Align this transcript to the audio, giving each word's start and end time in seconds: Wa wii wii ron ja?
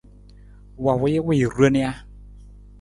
Wa 0.85 0.93
wii 1.01 1.19
wii 1.27 1.45
ron 1.57 1.73
ja? 1.81 1.91